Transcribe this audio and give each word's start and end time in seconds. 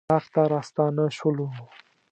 اطاق 0.09 0.25
ته 0.33 0.41
راستانه 0.53 1.03
شولو. 1.17 1.47